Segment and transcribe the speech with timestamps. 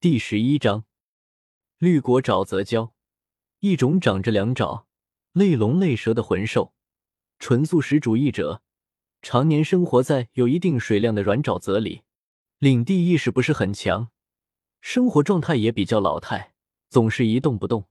[0.00, 0.84] 第十一章，
[1.78, 2.92] 绿果沼泽蛟，
[3.58, 4.86] 一种长着两爪、
[5.32, 6.72] 类龙类蛇的魂兽，
[7.40, 8.62] 纯素食主义者，
[9.22, 12.02] 常年生活在有一定水量的软沼泽里，
[12.58, 14.10] 领地意识不是很强，
[14.80, 16.54] 生活状态也比较老态，
[16.88, 17.88] 总是一动不动。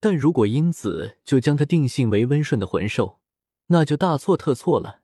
[0.00, 3.20] 但如果因此就将它定性为温顺的魂兽，
[3.68, 5.02] 那就大错特错了。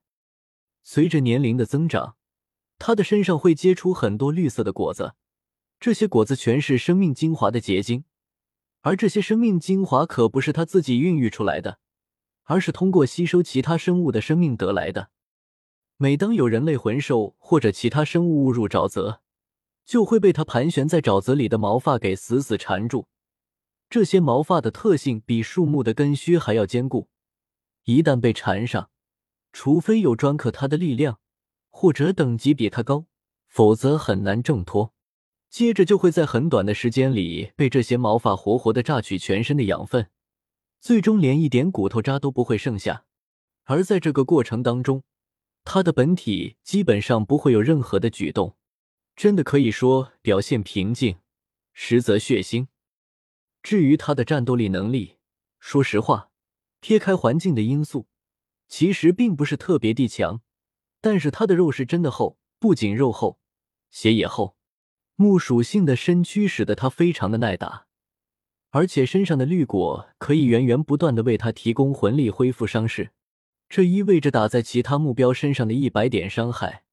[0.82, 2.16] 随着年龄的增长，
[2.76, 5.14] 它的身上会结出很多绿色的果子。
[5.80, 8.04] 这些果子全是生命精华的结晶，
[8.82, 11.78] 而这些生命精华可不是他自己孕育出来的，
[12.44, 15.08] 而是通过吸收其他生物的生命得来的。
[15.96, 19.22] 每当有人类魂兽或者其他生物误入沼泽，
[19.86, 23.08] 就会被它盘旋在沼泽里的毛发给死死缠住。
[23.88, 27.08] 这些毛发的特性比树木的根须还要坚固，
[27.84, 28.90] 一旦被缠上，
[29.50, 31.18] 除非有专克它的力量，
[31.70, 33.06] 或者等级比它高，
[33.48, 34.92] 否则很难挣脱。
[35.50, 40.08] 接着就会在很短的时间里被这些毛发活活的榨取全身的养分，
[40.78, 43.04] 最终连一点骨头渣都不会剩下。
[43.64, 45.02] 而在这个过程当中，
[45.64, 48.56] 它的本体基本上不会有任何的举动，
[49.16, 51.18] 真的可以说表现平静，
[51.72, 52.68] 实则血腥。
[53.60, 55.16] 至于它的战斗力能力，
[55.58, 56.30] 说实话，
[56.78, 58.06] 撇开环境的因素，
[58.68, 60.40] 其实并不是特别地强。
[61.00, 63.40] 但是它的肉是真的厚，不仅肉厚，
[63.90, 64.56] 血也厚。
[65.20, 67.84] 木属性的身躯使得它非常的耐打，
[68.70, 73.10] 而且身上的绿果可以源源不断的为它提供魂力恢复伤势。
[73.68, 76.84] 这意味着打在其他目标身上的一百点伤害，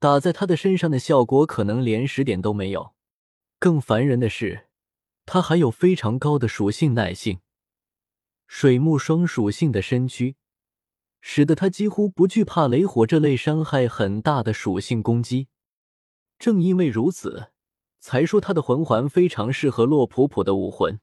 [0.00, 2.94] 打在他的身上的效果可能连十点都没有。
[3.60, 4.66] 更烦人的是，
[5.24, 7.38] 它还有非常高的属性耐性。
[8.48, 10.34] 水木双属性的身躯，
[11.20, 15.46] 使得他几乎不惧怕雷火这类伤害很大的属性攻击。
[16.40, 17.52] 正因为如此。
[18.00, 21.00] 才说他的魂环非常适合洛普普的武魂。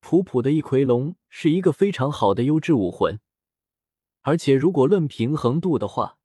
[0.00, 3.20] 普普的一奎龙是一个非常好的优质武魂，
[4.20, 6.18] 而且如果论平衡度的话，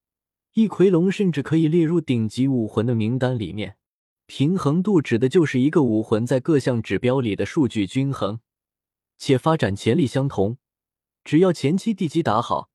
[0.54, 3.78] 一奎龙甚至可以列入顶级武魂的名单里面。
[4.26, 8.40] 平衡度指的就是一个武魂在各项指标里的数据均衡，
[9.18, 10.58] 且发展潜力相同。
[11.24, 12.70] 只要前期地基打好，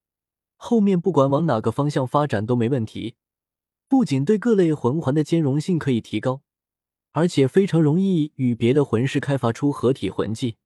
[0.56, 3.14] 后面不管往哪个方向发展都没问题。
[3.86, 6.40] 不仅对各类魂环的兼容性可以提高。
[7.14, 10.56] 而且非常容易与别的魂师开发出合体魂技，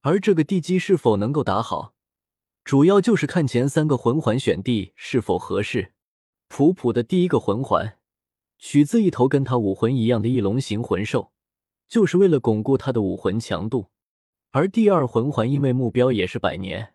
[0.00, 1.94] 而这个地基是否能够打好，
[2.64, 5.92] 主要就是看前三个魂环选地是否合适。
[6.48, 7.98] 普普的第一个魂环
[8.58, 11.30] 取自一头跟他武魂一样的翼龙形魂兽，
[11.88, 13.90] 就是为了巩固他的武魂强度。
[14.50, 16.94] 而第二魂环因为目标也是百年，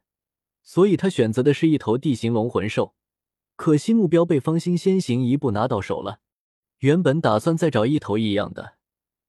[0.62, 2.94] 所以他选择的是一头地形龙魂兽。
[3.56, 6.20] 可惜目标被方心先行一步拿到手了。
[6.86, 8.76] 原本打算再找一头一样的，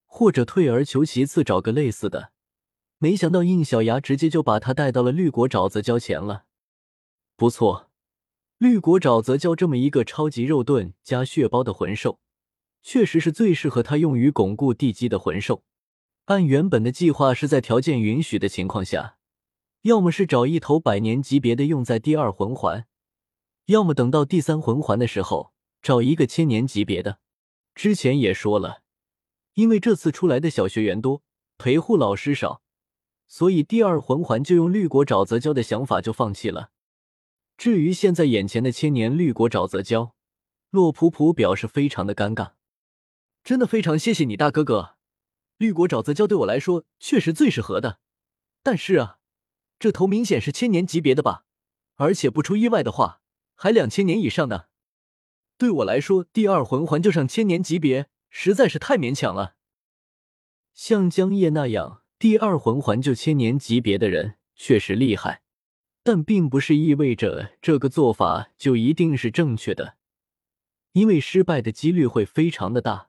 [0.05, 2.31] 或者退而求其次找个类似的，
[2.99, 6.44] 没想到应小牙直接就把他带到了绿果沼泽礁前了。
[7.34, 7.89] 不错，
[8.59, 12.21] 绿果沼泽礁这么一个超级肉盾加血包的魂兽，
[12.83, 15.65] 确实是最适合他用于巩固地基的魂兽。
[16.27, 19.17] 按原本的计划，是在条件允许的情况下，
[19.81, 22.84] 要么是找一头百年级别的用在第二魂环，
[23.65, 27.21] 要么等到第三魂环的时候找一个千年级别的。
[27.76, 28.81] 之前也说了，
[29.53, 31.22] 因为这次出来的小学员多，
[31.59, 32.62] 陪护老师少，
[33.28, 36.70] 所以第二魂环就用绿果沼泽礁的想法就放弃了。
[37.59, 40.12] 至于现在眼前的千年绿果沼泽礁，
[40.70, 42.53] 洛普普表示非常的尴尬。
[43.44, 44.97] 真的非常谢谢你大哥哥，
[45.58, 47.98] 绿果沼泽礁对我来说确实最适合的。
[48.62, 49.19] 但是啊，
[49.78, 51.44] 这头明显是千年级别的吧？
[51.97, 53.20] 而且不出意外的话，
[53.54, 54.64] 还两千年以上呢。
[55.59, 59.55] 对我来说，第二魂环就上千年级别，实在是太勉强了。
[60.75, 65.41] 像江夜那样，第二魂环就千年级别的人确实厉害，
[66.03, 69.97] 但并不是意味着这个做法就一定是正确的，
[70.93, 73.09] 因为失败的几率会非常的大，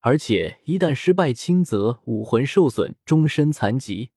[0.00, 4.10] 而且一旦失败，轻则武魂受损，终身残疾；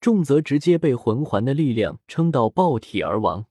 [0.00, 3.46] 重则直接被魂环的力量撑到爆体而亡。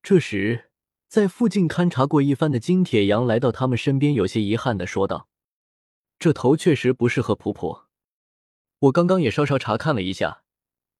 [0.00, 0.71] 这时。
[1.12, 5.28] 在附近勘察过一番的金铁阳来到他们身边，有些遗憾的说道
[6.18, 7.82] ：“这头确实不适合普普。
[8.78, 10.42] 我刚刚也稍稍查看了一下，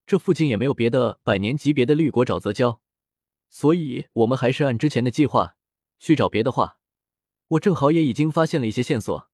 [0.05, 2.81] 这附近也没有别的百年级别的绿果沼泽礁，
[3.49, 5.57] 所以我们还是按之前的计划
[5.99, 6.77] 去找别的话。
[7.49, 9.31] 我正好也已经发现了一些线索。”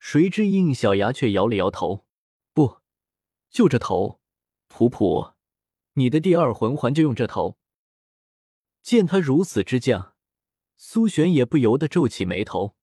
[0.00, 2.04] 谁知应小牙却摇了摇头
[2.52, 2.78] ：“不，
[3.48, 4.18] 就这头，
[4.66, 5.34] 普普，
[5.92, 7.56] 你的第二魂环就用这头。”
[8.82, 10.12] 见他如此之犟，
[10.76, 12.76] 苏璇也不由得皱起眉头。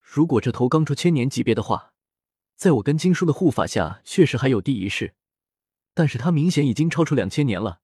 [0.00, 1.94] 如果这头刚出千年级别的话，
[2.54, 5.14] 在我跟金叔的护法下，确实还有第一世，
[5.94, 7.80] 但是他明显已经超出两千年了，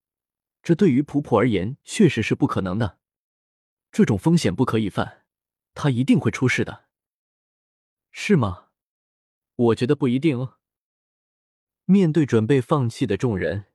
[0.63, 2.99] 这对于普普而言确实是不可能的。
[3.91, 5.25] 这种风险不可以犯，
[5.75, 6.87] 他一定会出事的，
[8.11, 8.69] 是吗？
[9.57, 10.59] 我觉得不一定哦。
[11.85, 13.67] 面对准备放弃的众人，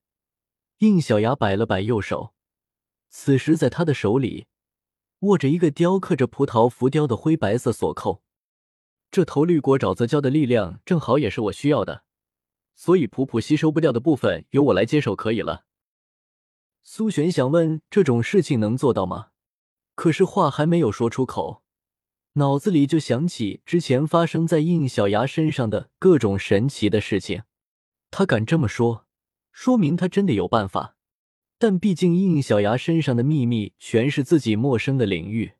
[0.79, 2.33] 应小牙摆了摆右手，
[3.09, 4.45] 此时在他的手里
[5.19, 8.23] 握着一个雕刻着葡萄浮雕的灰白色锁扣。
[9.11, 12.03] 这头绿果沼泽礁的力量正好也是我需要的，
[12.75, 15.65] 所以普普吸收不掉的部分由我来接手可以了。
[16.83, 19.29] 苏璇想问这种事情能做到吗？
[19.95, 21.63] 可是话还没有说出口，
[22.33, 27.43] 脑子里就想起之前发生在应小牙身上的各种神奇的事情。
[28.11, 29.05] 他敢这么说，
[29.51, 30.95] 说明他真的有办法。
[31.59, 35.51] 但毕竟应小牙身上的秘密全是自己陌生的领域，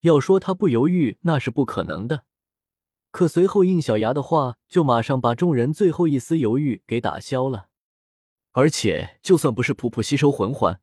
[0.00, 2.24] 要说他不犹豫那是不可能的。
[3.10, 7.68] 可随后应小牙的话就马上把众人最后一丝犹豫给打消了。
[8.52, 10.80] 而且就算不是普普吸收魂环，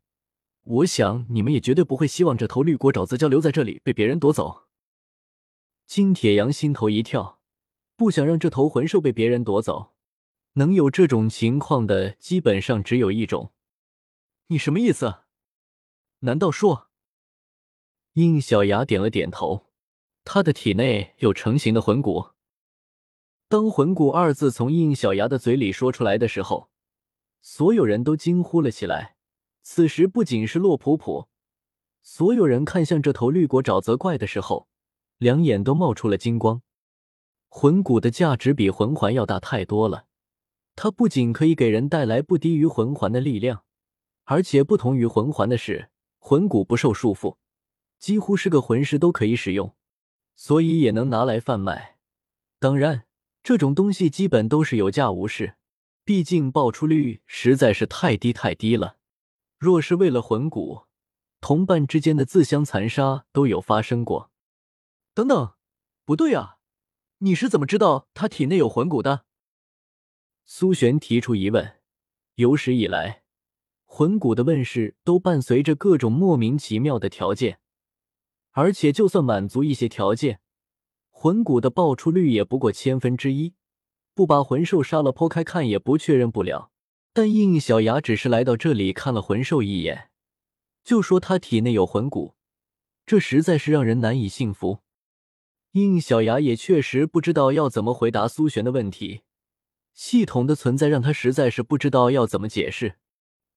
[0.64, 4.66] 我想你们也绝对不会希望这头绿果沼泽蛟留在这里被别人夺走。
[5.88, 7.40] 金铁阳心头一跳，
[7.96, 9.94] 不想让这头魂兽被别人夺走。
[10.54, 13.52] 能有这种情况的，基本上只有一种。
[14.50, 15.24] 你什么意思？
[16.20, 16.88] 难道说？
[18.14, 19.66] 应小牙点了点头，
[20.24, 22.30] 他的体内有成型的魂骨。
[23.50, 26.70] 当“魂骨”二字从应小牙的嘴里说出来的时候，
[27.42, 29.18] 所有人都惊呼了起来。
[29.64, 31.28] 此时，不仅是洛普普，
[32.02, 34.70] 所有人看向这头绿果沼泽怪的时候，
[35.18, 36.62] 两眼都冒出了金光。
[37.50, 40.06] 魂骨的价值比魂环要大太多了。
[40.78, 43.66] 它不仅可以给人带来不低于魂环的力量，
[44.30, 45.90] 而且不同于魂环的是，
[46.20, 47.38] 魂骨不受束缚，
[47.98, 49.74] 几乎是个魂师都可以使用，
[50.36, 51.98] 所以也能拿来贩卖。
[52.60, 53.06] 当然，
[53.42, 55.56] 这种东西基本都是有价无市，
[56.04, 58.98] 毕竟爆出率实在是太低太低了。
[59.58, 60.88] 若是为了魂骨，
[61.40, 64.30] 同伴之间的自相残杀都有发生过。
[65.14, 65.54] 等等，
[66.04, 66.58] 不对啊，
[67.20, 69.24] 你是怎么知道他体内有魂骨的？
[70.44, 71.80] 苏璇提出疑问：
[72.36, 73.24] 有史以来，
[73.90, 77.60] 魂骨的问世都伴随着各种莫名其妙的条件，
[78.52, 80.40] 而且就算满足一些条件，
[81.10, 83.56] 魂骨的爆出率也不过千分之一。
[84.14, 86.72] 不把魂兽杀了剖开看，也不确认不了。
[87.14, 90.10] 但应小牙只是来到这里看了魂兽一眼，
[90.84, 92.36] 就说他体内有魂骨，
[93.06, 94.80] 这实在是让人难以信服。
[95.72, 99.22] 应小牙也确实不知道要怎么回答苏璇的问题。
[99.94, 102.98] 系统的存在让他实在是不知道要怎么解释，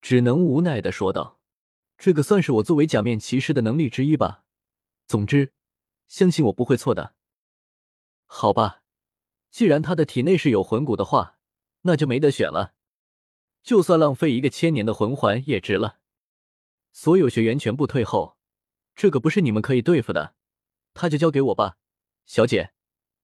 [0.01, 1.41] 只能无奈的说道
[1.99, 4.45] ：“这个算是我作为假面骑士的能力之一吧。
[5.07, 5.53] 总之，
[6.09, 7.15] 相信我不会错的。
[8.27, 8.83] 好吧，
[9.51, 11.39] 既然他的体内是有魂骨的话，
[11.83, 12.75] 那就没得选了。
[13.63, 15.99] 就算浪费一个千年的魂环也值了。
[16.93, 18.39] 所有学员全部退后，
[18.95, 20.35] 这个不是你们可以对付的，
[20.95, 21.77] 他就交给我吧，
[22.25, 22.73] 小姐，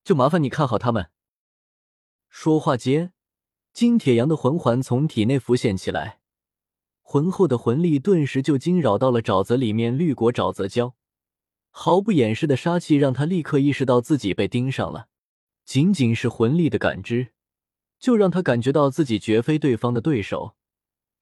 [0.04, 1.10] 就麻烦你看好他们。”
[2.28, 3.14] 说话间，
[3.72, 6.20] 金铁阳的魂环从体内浮现起来，
[7.08, 10.94] 浑厚的魂力顿时就惊扰到了沼泽里面绿果沼泽礁，
[11.70, 15.06] 毫不掩饰的杀气让他立刻意识到自己被盯上了。
[15.64, 17.28] 仅仅是魂力的感知，
[18.00, 20.56] 就让他感觉到自己绝非对方的对手，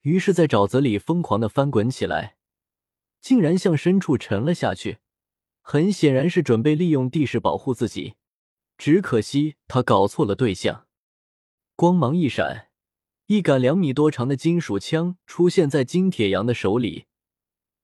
[0.01, 2.37] 于是，在沼泽里疯狂的翻滚起来，
[3.21, 4.97] 竟然向深处沉了下去，
[5.61, 8.15] 很显然是准备利用地势保护自己。
[8.75, 10.87] 只可惜他搞错了对象。
[11.75, 12.69] 光芒一闪，
[13.27, 17.05] 一杆两米多长的金属枪出现在金铁阳的手里。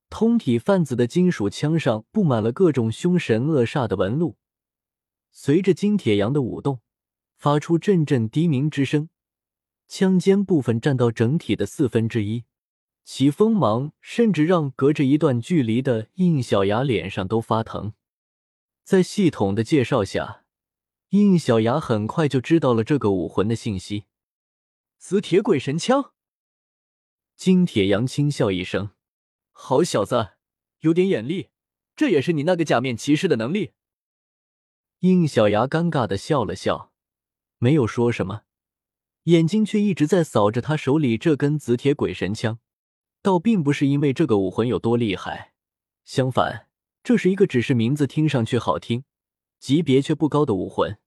[0.09, 4.37] 通体泛紫的金属枪上布满了各种凶神恶煞的纹路。
[5.31, 6.81] 随着金铁阳的舞动，
[7.37, 9.09] 发出阵阵低鸣之声，
[9.87, 12.43] 枪尖部分占到整体的四分之一，
[13.03, 17.93] 其锋芒甚至让隔着一段距离的应小牙脸上都发疼。
[18.83, 20.39] 在系统的介绍下。
[21.09, 24.05] 应小牙很快就知道了这个武魂的信息，
[25.03, 26.13] 紫铁鬼神枪。
[27.35, 28.91] 金铁阳轻笑一声
[29.51, 30.33] ：“好小子，
[30.81, 31.49] 有点眼力，
[31.95, 33.71] 这也是你那个假面骑士的能力。”
[35.01, 36.93] 应小牙尴尬的笑了笑，
[37.57, 38.43] 没有说什么，
[39.23, 42.59] 眼睛却一直在扫着他手里这根紫铁鬼神枪。
[43.23, 45.55] 倒并不是因为这个武魂有多厉害，
[46.05, 46.67] 相反，
[47.01, 49.03] 这是一个只是名字听上去好听。
[49.59, 50.99] 级别却不高的武魂，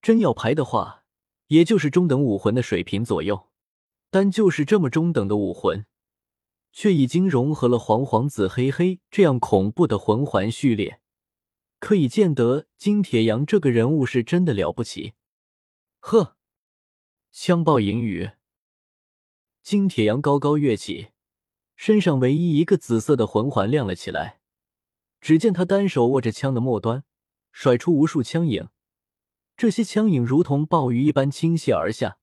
[0.00, 1.03] 真要排的话，
[1.48, 3.48] 也就是中等武魂的水平左右。
[4.10, 5.86] 但就是这么中等的武魂，
[6.70, 11.00] 却已经融合了黄黄紫黑黑这样恐怖的魂环序列，
[11.80, 15.14] 可以见得金铁阳这个人物是真的了不起。
[15.98, 16.36] 呵，
[17.32, 18.30] 枪爆银雨，
[19.62, 21.08] 金铁阳高高跃起，
[21.74, 24.40] 身上唯一一个紫色的魂环亮了起来。
[25.20, 27.02] 只见他单手握着枪的末端，
[27.50, 28.68] 甩出无数枪影，
[29.56, 32.18] 这些枪影如同暴雨一般倾泻而下，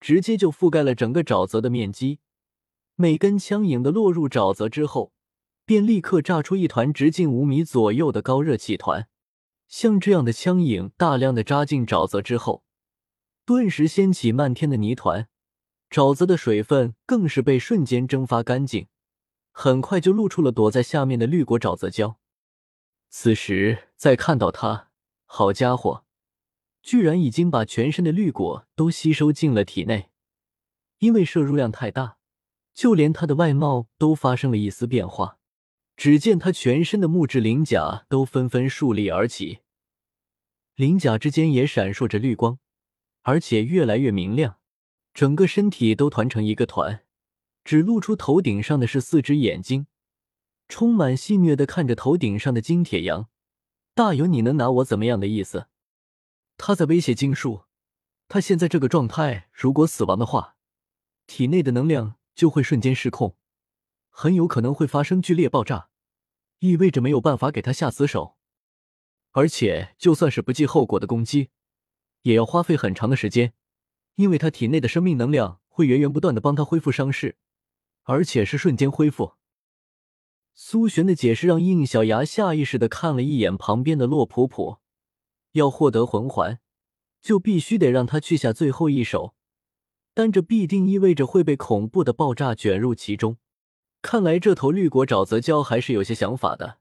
[0.00, 2.20] 直接就覆盖了整个沼泽的面积。
[2.94, 5.12] 每根枪影的落入沼泽之后，
[5.64, 9.08] 便立刻炸出一团直径五米左右的高热气团。
[9.66, 12.64] 像这样的枪影大量的扎进沼泽之后，
[13.44, 15.28] 顿时掀起漫天的泥团，
[15.88, 18.88] 沼泽的水分更是被瞬间蒸发干净，
[19.52, 22.16] 很快就露出了躲在下面的绿果沼泽礁。
[23.08, 24.90] 此时再看到他，
[25.24, 26.04] 好家伙，
[26.82, 30.10] 居然已经把全身的绿果都吸收进了体内。
[30.98, 32.18] 因为摄入量太大，
[32.74, 35.38] 就连他的外貌都发生了一丝变化。
[35.96, 39.58] 只见他全身的木质鳞甲都纷纷竖立而起，
[40.74, 42.58] 鳞甲之间也闪烁着绿光，
[43.22, 44.56] 而且越来越明亮。
[45.12, 47.04] 整个身体都团成一个团，
[47.64, 49.88] 只露出头顶上的是四只眼睛。
[50.68, 53.28] 充满戏谑的看着头顶上的金铁羊，
[53.94, 55.66] 大有你能拿我怎么样的意思？
[56.62, 57.62] 他在威胁金树，
[58.28, 60.56] 他现在这个状态，如果死亡的话，
[61.26, 63.34] 体内的能量就会瞬间失控，
[64.10, 65.88] 很有可能会发生剧烈爆炸，
[66.58, 68.36] 意味着没有办法给他下死手。
[69.30, 71.48] 而且就算是不计后果的攻击，
[72.22, 73.54] 也要花费很长的时间，
[74.16, 77.38] 因为他体内的生命能量会源源不断的帮他恢复伤势，
[78.02, 79.32] 而且是瞬间恢复。
[80.52, 84.79] 苏璇的解释让应小牙下意识的看了一眼旁边的洛普普，
[85.52, 86.60] 要获得魂环，
[87.20, 89.34] 就必须得让他去下最后一手，
[90.14, 93.38] 但这必定意味着会被恐怖的爆炸卷入其中。
[94.02, 96.78] 看来这头绿果沼泽蛟还是有些想法的，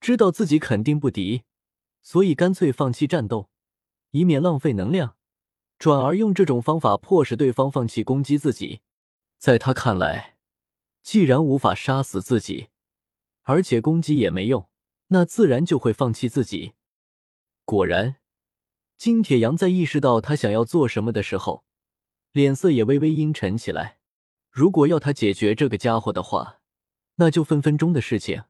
[0.00, 1.42] 知道自己肯定不敌，
[2.02, 3.48] 所以干脆放弃战斗，
[4.10, 5.16] 以免浪费能量，
[5.78, 8.82] 转而用这种方法迫使对方放弃攻击自己。
[9.38, 10.36] 在他看来，
[11.02, 12.68] 既然无法杀死自己，
[13.42, 14.68] 而且攻击也没用，
[15.08, 16.74] 那自然就会放弃自己。
[17.64, 18.16] 果然，
[18.98, 21.64] 金铁阳在意识到他想要做什么的时候，
[22.32, 23.98] 脸色也微微阴沉起来。
[24.50, 26.60] 如果要他解决这个家伙的话，
[27.16, 28.44] 那就分分钟的事情。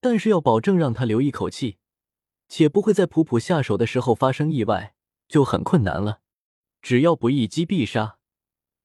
[0.00, 1.78] 但是要保证让他留一口气，
[2.48, 4.94] 且不会在普普下手的时候发生意外，
[5.28, 6.20] 就很困难了。
[6.80, 8.18] 只要不一击必杀，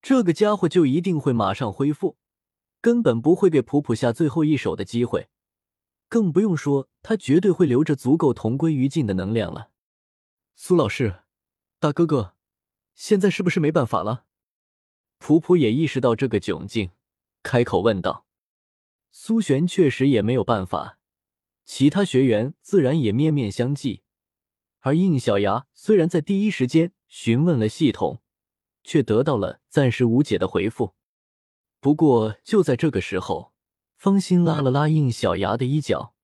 [0.01, 2.17] 这个家伙就一定会马上恢复，
[2.81, 5.29] 根本不会给普普下最后一手的机会。
[6.11, 9.71] 更不用说，他绝对会留着足够同归于尽的能量了。
[10.55, 11.21] 苏老师，
[11.79, 12.35] 大哥哥，
[12.93, 14.25] 现在是不是没办法了？
[15.19, 16.91] 普普也意识到这个窘境，
[17.43, 18.25] 开口问道。
[19.09, 20.99] 苏璇确实也没有办法，
[21.63, 24.01] 其他学员自然也面面相觑。
[24.81, 28.21] 而应小牙虽然在第一时间询问了系统，
[28.83, 30.93] 却得到了暂时无解的回复。
[31.79, 33.50] 不过就在这个时候。
[34.01, 36.15] 方心拉了拉应小牙的衣角，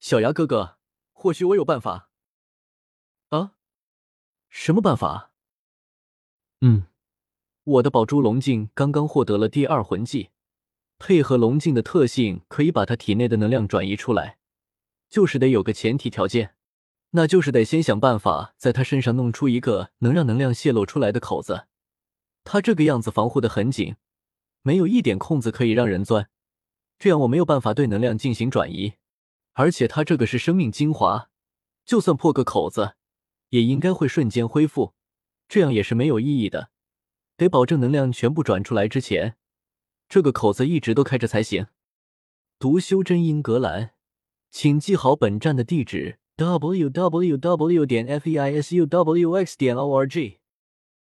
[0.00, 0.76] 小牙哥哥，
[1.12, 2.10] 或许我有办法。
[3.30, 3.54] 啊？
[4.50, 5.32] 什么办法？
[6.60, 6.88] 嗯，
[7.64, 10.28] 我的宝珠龙镜刚刚获得了第二魂技，
[10.98, 14.36] 配合龙镜的特性，可以把他体内的能量转移出来。
[15.08, 16.54] 就是得有个前提条件，
[17.12, 21.66] 那就是得先想办法在他身上弄出一个能让能量泄露出来的口子。
[22.44, 23.96] 他这个样子防护的很紧，
[24.60, 26.28] 没有一点空子可以让人钻。
[27.02, 28.92] 这样我没有办法对能量进行转移，
[29.54, 31.30] 而且他这个是生命精华，
[31.84, 32.94] 就算破个口子，
[33.48, 34.94] 也应该会瞬间恢复，
[35.48, 36.70] 这样也是没有意义的。
[37.36, 39.34] 得保证能量全部转出来之前，
[40.08, 41.66] 这个口子一直都开着才行。
[42.60, 43.94] 读修真英格兰，
[44.52, 47.84] 请记好本站的地址：w w w.
[47.84, 49.58] 点 f e i s u w x.
[49.58, 50.41] 点 o r g。